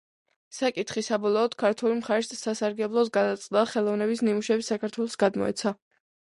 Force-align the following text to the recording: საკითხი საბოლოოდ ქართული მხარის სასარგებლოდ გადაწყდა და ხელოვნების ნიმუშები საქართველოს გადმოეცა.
საკითხი 0.59 1.01
საბოლოოდ 1.07 1.55
ქართული 1.63 1.97
მხარის 1.99 2.31
სასარგებლოდ 2.45 3.11
გადაწყდა 3.19 3.55
და 3.59 3.71
ხელოვნების 3.75 4.25
ნიმუშები 4.29 4.67
საქართველოს 4.71 5.21
გადმოეცა. 5.27 5.77